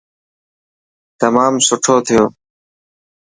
تمام 1.19 1.53
سٺو 1.67 1.95
ٿيو. 2.05 2.23